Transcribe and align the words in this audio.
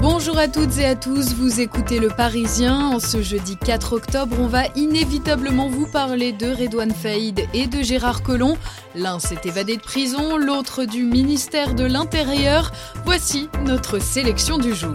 Bonjour 0.00 0.38
à 0.38 0.46
toutes 0.46 0.78
et 0.78 0.84
à 0.84 0.94
tous, 0.94 1.34
vous 1.34 1.60
écoutez 1.60 1.98
Le 1.98 2.08
Parisien. 2.08 2.86
En 2.86 3.00
ce 3.00 3.20
jeudi 3.20 3.56
4 3.56 3.94
octobre, 3.94 4.36
on 4.38 4.46
va 4.46 4.66
inévitablement 4.76 5.68
vous 5.68 5.86
parler 5.90 6.30
de 6.30 6.46
Redouane 6.46 6.92
Faïd 6.92 7.40
et 7.52 7.66
de 7.66 7.82
Gérard 7.82 8.22
Collomb. 8.22 8.56
L'un 8.94 9.18
s'est 9.18 9.40
évadé 9.44 9.76
de 9.76 9.82
prison, 9.82 10.36
l'autre 10.36 10.84
du 10.84 11.02
ministère 11.02 11.74
de 11.74 11.84
l'Intérieur. 11.84 12.70
Voici 13.04 13.48
notre 13.64 14.00
sélection 14.00 14.58
du 14.58 14.72
jour. 14.72 14.94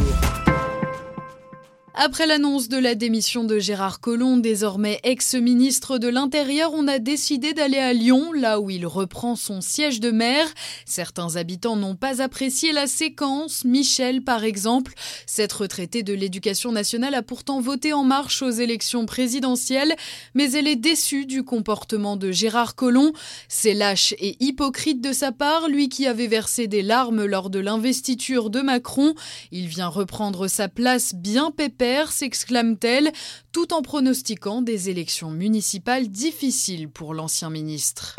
Après 1.96 2.26
l'annonce 2.26 2.70
de 2.70 2.78
la 2.80 2.96
démission 2.96 3.44
de 3.44 3.60
Gérard 3.60 4.00
Collomb, 4.00 4.38
désormais 4.38 5.00
ex-ministre 5.04 6.00
de 6.00 6.08
l'Intérieur, 6.08 6.72
on 6.74 6.88
a 6.88 6.98
décidé 6.98 7.54
d'aller 7.54 7.78
à 7.78 7.94
Lyon, 7.94 8.34
là 8.34 8.60
où 8.60 8.72
il 8.72 8.88
reprend 8.88 9.36
son 9.36 9.62
siège 9.62 10.00
de 10.00 10.10
maire. 10.10 10.48
Certains 10.88 11.36
habitants 11.36 11.76
n'ont 11.76 11.96
pas 11.96 12.20
apprécié 12.20 12.72
la 12.72 12.88
séquence. 12.88 13.64
Michel, 13.64 14.24
par 14.24 14.44
exemple, 14.44 14.94
cette 15.28 15.54
retraitée 15.54 16.02
de 16.02 16.16
l'éducation 16.16 16.72
nationale 16.72 17.14
a 17.14 17.22
pourtant 17.22 17.62
voté 17.62 17.94
en 17.94 18.04
marche 18.04 18.42
aux 18.42 18.50
élections 18.50 19.06
présidentielles, 19.06 19.96
mais 20.34 20.52
elle 20.54 20.68
est 20.68 20.76
déçue 20.76 21.28
du 21.28 21.44
comportement 21.44 22.18
de 22.18 22.32
Gérard 22.32 22.74
Collomb. 22.74 23.14
C'est 23.48 23.76
lâche 23.76 24.16
et 24.18 24.36
hypocrite 24.40 25.00
de 25.00 25.14
sa 25.14 25.32
part, 25.32 25.70
lui 25.70 25.90
qui 25.90 26.08
avait 26.08 26.26
versé 26.26 26.66
des 26.66 26.82
larmes 26.82 27.24
lors 27.24 27.52
de 27.52 27.60
l'investiture 27.60 28.50
de 28.50 28.62
Macron. 28.62 29.14
Il 29.52 29.68
vient 29.68 29.90
reprendre 29.90 30.48
sa 30.48 30.68
place 30.68 31.14
bien 31.14 31.52
pépère 31.52 31.83
s'exclame-t-elle, 32.12 33.12
tout 33.52 33.74
en 33.74 33.82
pronostiquant 33.82 34.62
des 34.62 34.90
élections 34.90 35.30
municipales 35.30 36.08
difficiles 36.08 36.90
pour 36.90 37.14
l'ancien 37.14 37.50
ministre. 37.50 38.16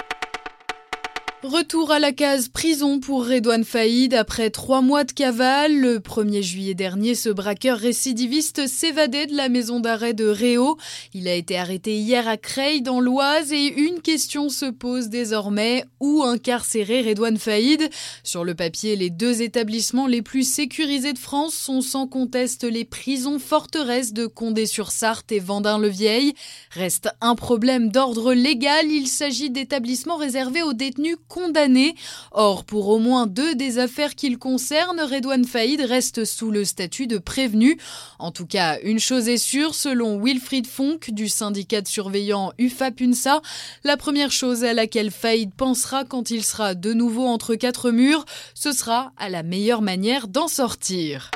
Retour 1.45 1.92
à 1.92 1.98
la 1.98 2.12
case 2.12 2.48
prison 2.48 3.00
pour 3.00 3.27
Redouane 3.27 3.64
Faïd 3.64 4.14
après 4.14 4.48
trois 4.48 4.81
mois 4.81 5.05
de 5.05 5.12
cavale. 5.12 5.78
Le 5.78 5.98
1er 5.98 6.41
juillet 6.41 6.73
dernier, 6.73 7.14
ce 7.14 7.28
braqueur 7.28 7.77
récidiviste 7.77 8.67
s'évadait 8.67 9.27
de 9.27 9.36
la 9.36 9.51
maison 9.51 9.78
d'arrêt 9.78 10.14
de 10.14 10.25
Réau. 10.25 10.78
Il 11.12 11.28
a 11.28 11.34
été 11.34 11.59
arrêté 11.59 11.98
hier 11.98 12.27
à 12.27 12.39
Creil 12.39 12.81
dans 12.81 12.98
l'Oise 12.98 13.53
et 13.53 13.67
une 13.67 14.01
question 14.01 14.48
se 14.48 14.64
pose 14.64 15.11
désormais. 15.11 15.84
Où 16.01 16.23
incarcérer 16.23 17.03
Redouane 17.03 17.36
Faïd? 17.36 17.91
Sur 18.23 18.42
le 18.42 18.55
papier, 18.55 18.97
les 18.97 19.11
deux 19.11 19.42
établissements 19.42 20.06
les 20.06 20.23
plus 20.23 20.51
sécurisés 20.51 21.12
de 21.12 21.19
France 21.19 21.53
sont 21.53 21.83
sans 21.83 22.06
conteste 22.06 22.64
les 22.64 22.86
prisons 22.86 23.39
forteresses 23.39 24.14
de 24.14 24.25
Condé-sur-Sarthe 24.25 25.31
et 25.31 25.41
Vendin-le-Vieil. 25.41 26.33
Reste 26.70 27.11
un 27.20 27.34
problème 27.34 27.91
d'ordre 27.91 28.33
légal. 28.33 28.86
Il 28.91 29.08
s'agit 29.08 29.51
d'établissements 29.51 30.17
réservés 30.17 30.62
aux 30.62 30.73
détenus 30.73 31.17
condamné. 31.35 31.97
Or, 32.31 32.65
pour 32.65 32.89
au 32.89 33.01
moins 33.01 33.27
deux 33.27 33.57
des 33.57 33.81
affaires 33.81 34.15
qu'il 34.15 34.39
concerne, 34.39 35.01
Redouane 35.01 35.45
Faïd 35.45 35.81
reste 35.81 36.25
sous 36.25 36.53
le 36.53 36.64
statut 36.64 37.08
de 37.08 37.19
prévenu. 37.19 37.77
En 38.20 38.31
tout 38.31 38.47
cas, 38.47 38.79
une 38.85 39.01
chose 39.01 39.29
est 39.29 39.39
sûre, 39.39 39.75
selon 39.75 40.23
Wilfried 40.23 40.69
Fonck 40.69 41.11
du 41.11 41.29
syndicat 41.29 41.81
de 41.81 41.89
surveillants 41.89 42.53
UFA-PUNSA, 42.58 43.42
la 43.83 43.97
première 43.97 44.31
chose 44.31 44.63
à 44.63 44.75
laquelle 44.75 45.11
Faïd 45.11 45.53
pensera 45.53 46.05
quand 46.05 46.31
il 46.31 46.45
sera 46.45 46.77
de 46.77 46.92
nouveau 46.92 47.27
entre 47.27 47.57
quatre 47.57 47.91
murs, 47.91 48.25
ce 48.55 48.70
sera 48.70 49.11
à 49.17 49.29
la 49.29 49.42
meilleure 49.42 49.83
manière 49.83 50.29
d'en 50.29 50.47
sortir. 50.47 51.33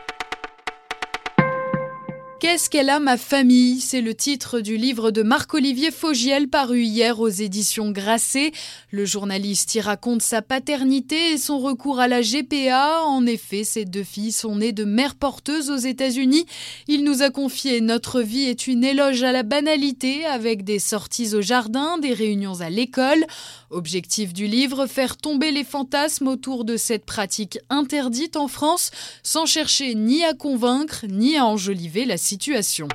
Qu'est-ce 2.40 2.70
qu'elle 2.70 2.88
a, 2.88 3.00
ma 3.00 3.16
famille? 3.16 3.80
C'est 3.80 4.00
le 4.00 4.14
titre 4.14 4.60
du 4.60 4.76
livre 4.76 5.10
de 5.10 5.24
Marc-Olivier 5.24 5.90
Fogiel 5.90 6.46
paru 6.46 6.82
hier 6.82 7.18
aux 7.18 7.28
éditions 7.28 7.90
Grasset. 7.90 8.52
Le 8.92 9.04
journaliste 9.04 9.74
y 9.74 9.80
raconte 9.80 10.22
sa 10.22 10.40
paternité 10.40 11.32
et 11.32 11.36
son 11.36 11.58
recours 11.58 11.98
à 11.98 12.06
la 12.06 12.22
GPA. 12.22 13.02
En 13.02 13.26
effet, 13.26 13.64
ses 13.64 13.84
deux 13.84 14.04
filles 14.04 14.30
sont 14.30 14.54
nées 14.54 14.70
de 14.70 14.84
mères 14.84 15.16
porteuses 15.16 15.68
aux 15.68 15.78
États-Unis. 15.78 16.46
Il 16.86 17.02
nous 17.02 17.22
a 17.22 17.30
confié 17.30 17.80
Notre 17.80 18.20
vie 18.20 18.44
est 18.44 18.68
une 18.68 18.84
éloge 18.84 19.24
à 19.24 19.32
la 19.32 19.42
banalité 19.42 20.24
avec 20.24 20.62
des 20.62 20.78
sorties 20.78 21.34
au 21.34 21.42
jardin, 21.42 21.98
des 21.98 22.12
réunions 22.12 22.60
à 22.60 22.70
l'école. 22.70 23.26
Objectif 23.70 24.32
du 24.32 24.46
livre, 24.46 24.86
faire 24.86 25.16
tomber 25.16 25.50
les 25.50 25.64
fantasmes 25.64 26.28
autour 26.28 26.64
de 26.64 26.76
cette 26.76 27.04
pratique 27.04 27.58
interdite 27.68 28.36
en 28.36 28.46
France 28.46 28.92
sans 29.24 29.44
chercher 29.44 29.96
ni 29.96 30.24
à 30.24 30.34
convaincre 30.34 31.04
ni 31.08 31.36
à 31.36 31.44
enjoliver 31.44 32.04
la 32.04 32.16
situation. 32.28 32.88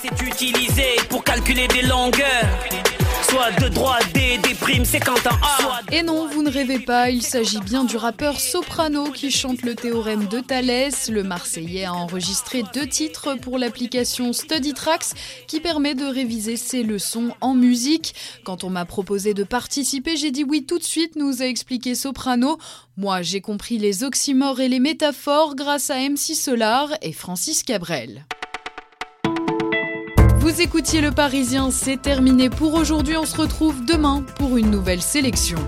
C'est 0.00 0.22
utilisé 0.22 0.96
pour 1.10 1.22
calculer 1.22 1.68
des 1.68 1.82
longueurs. 1.82 2.79
Soit 3.30 3.52
de 3.60 3.70
c'est 4.84 5.00
quand 5.00 5.26
A. 5.26 5.80
Et 5.92 6.02
non, 6.02 6.26
vous 6.26 6.42
ne 6.42 6.50
rêvez 6.50 6.80
pas, 6.80 7.10
il 7.10 7.22
s'agit 7.22 7.60
bien 7.60 7.84
du 7.84 7.96
rappeur 7.96 8.40
Soprano 8.40 9.04
qui 9.10 9.30
chante 9.30 9.62
le 9.62 9.74
théorème 9.74 10.26
de 10.26 10.40
Thalès. 10.40 11.08
Le 11.08 11.22
Marseillais 11.22 11.84
a 11.84 11.94
enregistré 11.94 12.64
deux 12.74 12.86
titres 12.86 13.36
pour 13.36 13.58
l'application 13.58 14.32
Study 14.32 14.74
Tracks 14.74 15.14
qui 15.46 15.60
permet 15.60 15.94
de 15.94 16.04
réviser 16.04 16.56
ses 16.56 16.82
leçons 16.82 17.30
en 17.40 17.54
musique. 17.54 18.14
Quand 18.44 18.64
on 18.64 18.70
m'a 18.70 18.84
proposé 18.84 19.32
de 19.32 19.44
participer, 19.44 20.16
j'ai 20.16 20.30
dit 20.32 20.44
oui 20.44 20.64
tout 20.64 20.78
de 20.78 20.84
suite, 20.84 21.14
nous 21.16 21.42
a 21.42 21.46
expliqué 21.46 21.94
Soprano. 21.94 22.58
Moi, 22.96 23.22
j'ai 23.22 23.40
compris 23.40 23.78
les 23.78 24.02
oxymores 24.02 24.60
et 24.60 24.68
les 24.68 24.80
métaphores 24.80 25.54
grâce 25.54 25.90
à 25.90 25.96
MC 25.96 26.34
Solar 26.34 26.88
et 27.02 27.12
Francis 27.12 27.62
Cabrel. 27.62 28.24
Vous 30.50 30.62
écoutiez 30.62 31.00
Le 31.00 31.12
Parisien, 31.12 31.70
c'est 31.70 32.02
terminé 32.02 32.50
pour 32.50 32.74
aujourd'hui. 32.74 33.16
On 33.16 33.24
se 33.24 33.36
retrouve 33.36 33.84
demain 33.84 34.24
pour 34.36 34.56
une 34.56 34.68
nouvelle 34.68 35.00
sélection. 35.00 35.58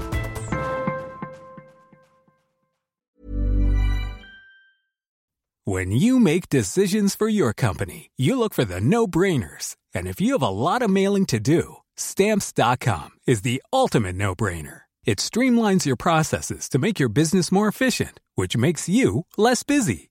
When 5.65 5.92
you 5.92 6.19
make 6.19 6.48
decisions 6.48 7.15
for 7.16 7.28
your 7.28 7.53
company, 7.54 8.10
you 8.16 8.37
look 8.37 8.54
for 8.54 8.65
the 8.65 8.81
no-brainers. 8.81 9.76
And 9.94 10.09
if 10.09 10.21
you 10.21 10.32
have 10.32 10.42
a 10.42 10.50
lot 10.50 10.82
of 10.82 10.91
mailing 10.91 11.26
to 11.26 11.38
do, 11.38 11.76
stamps.com 11.94 13.10
is 13.25 13.42
the 13.42 13.62
ultimate 13.72 14.16
no-brainer. 14.16 14.81
It 15.06 15.19
streamlines 15.19 15.87
your 15.87 15.97
processes 15.97 16.69
to 16.71 16.81
make 16.81 16.98
your 16.98 17.09
business 17.09 17.53
more 17.53 17.69
efficient, 17.69 18.19
which 18.34 18.56
makes 18.56 18.88
you 18.88 19.26
less 19.38 19.62
busy. 19.62 20.10